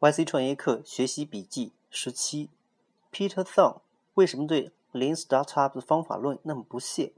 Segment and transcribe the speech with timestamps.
[0.00, 2.48] YC 创业课学习笔记十七
[3.12, 3.80] ：Peter Thong
[4.14, 7.12] 为什么对 Lean Startup 的方法论那么不屑？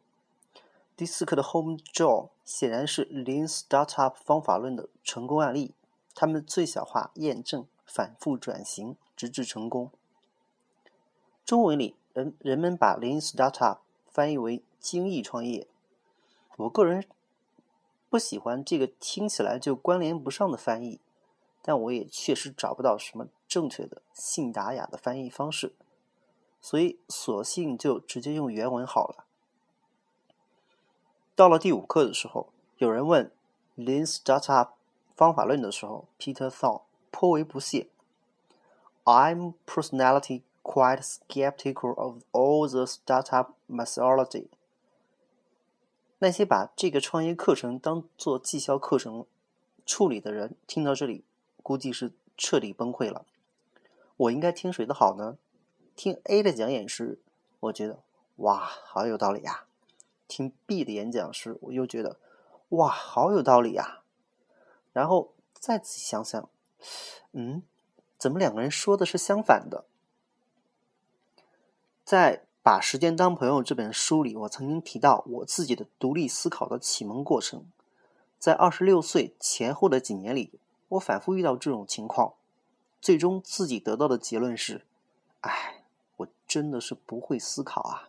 [0.97, 5.75] 第四课的 Home Job 显然是 Lean Startup 方法论的成功案例，
[6.15, 9.91] 他们最小化验证、反复转型，直至成功。
[11.45, 15.67] 中文里人人们把 Lean Startup 翻译为精益创业，
[16.57, 17.05] 我个人
[18.09, 20.99] 不喜欢这个听起来就关联不上的翻译。
[21.63, 25.75] 但我也确实找不到什么正确的、信达雅的翻译方式，
[26.61, 29.25] 所以索性就直接用原文好了。
[31.35, 33.31] 到了第五课的时候，有人问
[33.77, 34.69] Lean Startup
[35.15, 37.89] 方法论的时候，Peter Thong 颇为不屑
[39.05, 44.49] ：“I'm personality quite skeptical of all the startup methodology。”
[46.23, 49.25] 那些把这个创业课程当做绩效课程
[49.87, 51.25] 处理的人，听到这里。
[51.63, 53.25] 估计是彻底崩溃了。
[54.17, 55.39] 我应该听谁的好呢？
[55.97, 57.19] 听 A 的讲演时，
[57.61, 58.01] 我觉得
[58.37, 59.67] 哇，好有道理呀；
[60.29, 62.19] 听 B 的演讲时，我又觉得
[62.71, 64.01] 哇，好有道理呀。
[64.93, 66.49] 然后再仔细想想，
[67.33, 67.63] 嗯，
[68.19, 69.85] 怎么两个人说的是相反的？
[72.05, 77.65] 在《把时间当朋友》这本书里，我曾经提到我自己的独立思考的启蒙过程，
[78.39, 80.59] 在二十六岁前后的几年里。
[80.91, 82.35] 我反复遇到这种情况，
[83.01, 84.83] 最终自己得到的结论是：
[85.41, 85.83] 哎，
[86.19, 88.09] 我真的是不会思考啊。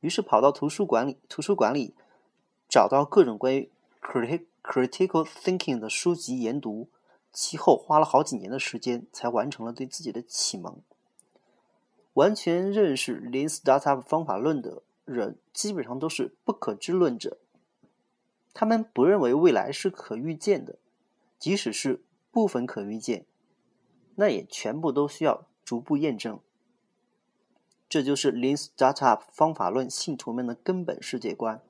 [0.00, 1.94] 于是跑到图书馆里，图书馆里
[2.68, 6.88] 找到各种关于 critical thinking 的书籍研读，
[7.32, 10.76] 其后花了好几年的时间才完成了对自己的启蒙。
[12.14, 17.38] 完全认识 Lean Startup 方法论的人，基本上都是不可知论者，
[18.52, 20.76] 他们不认为未来是可预见的。
[21.42, 23.26] 即使是部分可预见，
[24.14, 26.38] 那也全部都需要逐步验证。
[27.88, 31.60] 这就是 Lean Startup 方法论信徒们的根本世界观。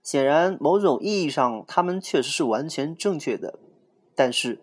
[0.00, 3.58] 显然，某种意义上，他们确实是完全正确的。
[4.14, 4.60] 但是，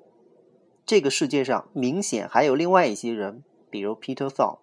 [0.85, 4.59] 这个世界上明显还有另外一些人，比如 Peter Thong。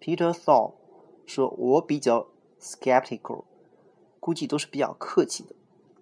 [0.00, 0.76] Peter Thong
[1.26, 3.44] 说：“我比较 skeptical，
[4.18, 5.54] 估计都是比较客气的。”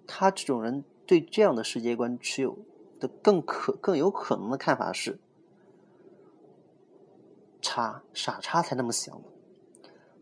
[0.07, 0.84] 他这种人。
[1.06, 2.59] 对这样的世界观持有
[2.98, 5.19] 的更可更有可能的看法是：
[7.60, 9.20] 叉傻叉才那么想。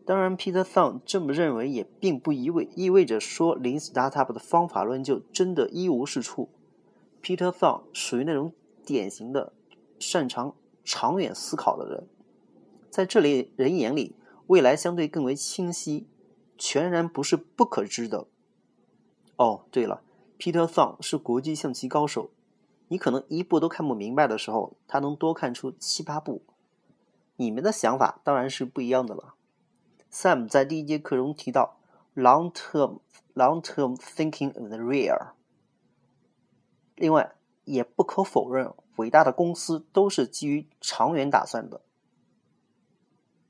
[0.05, 6.49] 当然，Peter t h o n 这么认为也并不意味意味着说 Lean Startup 的方法论就真的一无是处。
[7.21, 8.51] Peter t h o n 属于那种
[8.85, 9.53] 典型的
[9.97, 12.07] 擅长长远思考的人，
[12.89, 14.17] 在这类人眼里，
[14.47, 16.05] 未来相对更为清晰，
[16.57, 18.27] 全然不是不可知的。
[19.37, 20.01] 哦，对了。
[20.37, 22.31] Peter Thong 是国际象棋高手，
[22.89, 26.41] 你可能一步都看不明白的时候，他能多看出七八步。
[27.37, 29.35] 你们的想法当然是不一样的了。
[30.11, 31.77] Sam 在第一节课中提到
[32.15, 32.99] “long-term
[33.35, 35.31] long-term thinking of the real”。
[36.95, 41.81] 另外，也不可否认，伟大的公司都是基于长远打算的。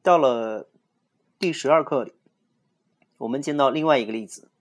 [0.01, 0.69] 到了
[1.39, 2.13] 第十二课里，
[3.17, 4.51] 我们见到另外一个例子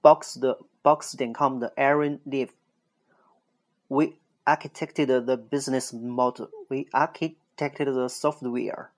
[0.00, 0.60] ，Box 的。
[0.85, 4.13] Box.com 的 Aaron Leaf。We
[4.45, 6.49] architected the business model.
[6.69, 8.89] We architected the software.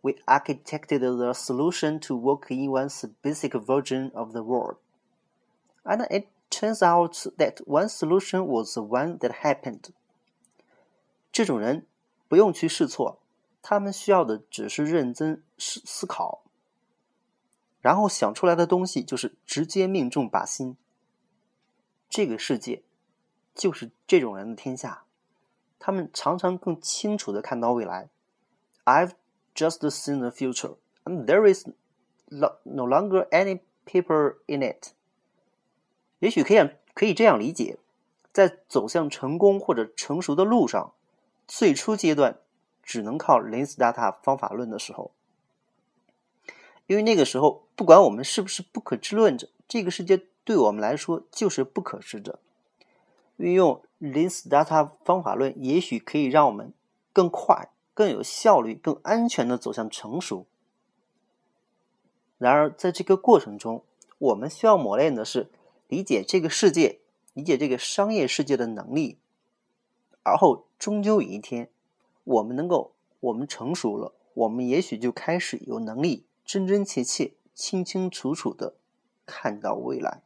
[0.00, 4.76] We architected the solution to work in one specific version of the world.
[5.84, 9.90] And it turns out that one solution was the one that happened.
[11.30, 11.86] 这种人
[12.28, 13.20] 不用去试错，
[13.60, 16.42] 他们需要的只是认真思思考，
[17.80, 20.76] 然后想出来的东西就是直接命中靶心。
[22.13, 22.83] 这个世界
[23.55, 25.05] 就是这种人的天下，
[25.79, 28.07] 他们常常更清楚的看到未来。
[28.85, 29.13] I've
[29.55, 30.75] just seen the future,
[31.05, 31.67] and there is
[32.27, 34.89] no longer any paper in it。
[36.19, 37.79] 也许可以可以这样理解，
[38.31, 40.93] 在走向成功或者成熟的路上，
[41.47, 42.41] 最初阶段
[42.83, 45.15] 只能靠 Lean Startup 方法论的时候，
[46.85, 50.27] 因为那个时候，不管我们是不是不可知论者，这个世界。
[50.43, 52.39] 对我们来说就是不可知的。
[53.37, 56.73] 运用 Lean Startup 方法论，也许可以让我们
[57.11, 60.45] 更快、更有效率、更安全的走向成熟。
[62.37, 63.83] 然而，在这个过程中，
[64.17, 65.49] 我们需要磨练的是
[65.87, 66.99] 理解这个世界、
[67.33, 69.17] 理解这个商业世界的能力。
[70.23, 71.69] 而后，终究有一天，
[72.23, 72.91] 我们能够，
[73.21, 78.75] 我们成熟了，我们也许就开始有能力真真切切、清清楚楚的
[79.25, 80.21] 看到未来。